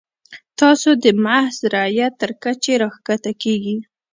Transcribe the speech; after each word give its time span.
تاسو 0.59 0.89
د 1.03 1.05
محض 1.23 1.57
رعیت 1.73 2.13
تر 2.21 2.31
کچې 2.43 2.73
راښکته 2.81 3.31
کیږئ. 3.43 3.77